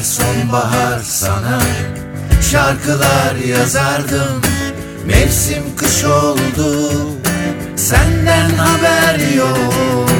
[0.00, 1.60] sonbahar sana
[2.50, 4.42] Şarkılar yazardım.
[5.06, 6.90] Mevsim kış oldu
[7.76, 10.10] Senden haber yok.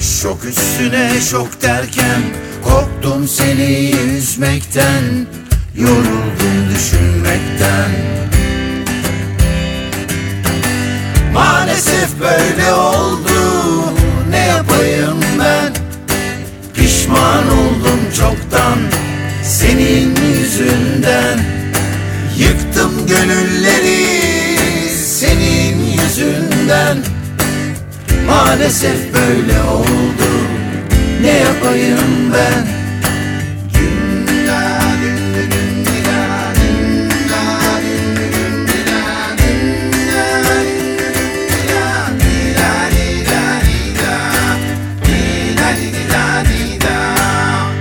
[0.00, 2.22] Şok üstüne şok derken
[2.64, 5.26] Korktum seni üzmekten.
[5.76, 7.03] Yoruldum düşünmekten
[19.94, 21.38] Senin yüzünden
[22.38, 24.06] Yıktım gönülleri
[25.06, 26.98] Senin yüzünden
[28.26, 30.30] Maalesef böyle oldu
[31.20, 32.66] Ne yapayım ben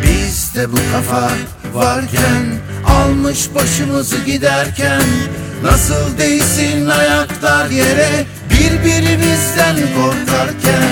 [0.04, 1.32] Bizde bu kafa
[1.74, 2.44] varken
[2.88, 5.02] Almış başımızı giderken
[5.64, 10.90] Nasıl değsin ayaklar yere Birbirimizden korkarken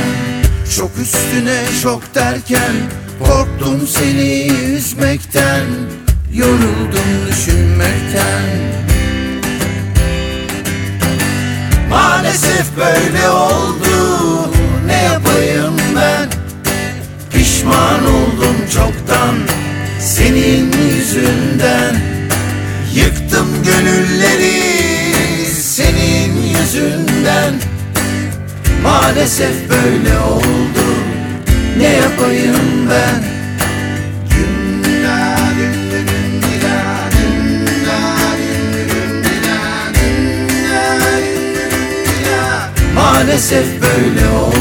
[0.70, 2.74] Şok üstüne şok derken
[3.20, 5.66] Korktum seni üzmekten
[6.34, 8.42] Yoruldum düşünmekten.
[11.90, 14.52] Maalesef böyle oldu
[14.86, 16.30] Ne yapayım ben?
[17.32, 19.36] Pişman oldum çoktan
[20.00, 20.71] Senin
[29.12, 30.86] Maalesef böyle oldu.
[31.78, 33.24] Ne yapayım ben?
[42.96, 44.61] Maalesef böyle oldu